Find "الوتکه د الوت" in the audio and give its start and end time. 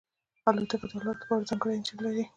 0.49-1.17